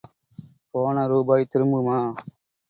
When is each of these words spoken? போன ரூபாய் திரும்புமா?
போன 0.73 1.03
ரூபாய் 1.07 1.49
திரும்புமா? 1.51 1.99